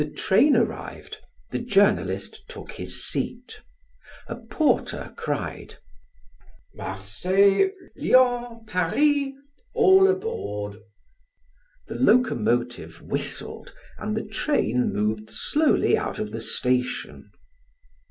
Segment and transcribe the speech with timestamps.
[0.01, 1.19] The train arrived,
[1.51, 3.61] the journalist took his seat;
[4.27, 5.75] a porter cried:
[6.73, 9.27] "Marseilles, Lyons, Paris!
[9.75, 10.77] All aboard!"
[11.85, 17.29] The locomotive whistled and the train moved slowly out of the station.